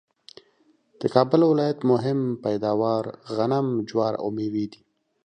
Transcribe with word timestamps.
د 0.99 1.01
کابل 1.15 1.41
ولایت 1.51 1.79
مهم 1.91 2.19
پیداوار 2.45 3.03
غنم 3.35 3.67
،جوار، 3.89 4.13
او 4.21 4.27
مېوې 4.35 4.65
دي 4.71 4.81